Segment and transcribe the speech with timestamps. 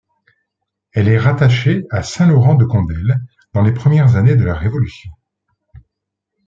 [0.93, 3.19] Elle est rattachée à Saint-Laurent-de-Condel
[3.53, 5.11] dans les premières années de la Révolution.